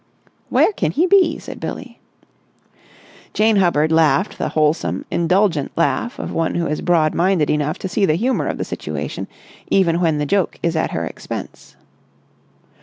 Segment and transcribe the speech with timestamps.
[0.49, 1.99] "Where can he be?" said Billie.
[3.35, 7.87] Jane Hubbard laughed the wholesome, indulgent laugh of one who is broad minded enough to
[7.87, 9.27] see the humour of the situation
[9.69, 11.75] even when the joke is at her expense.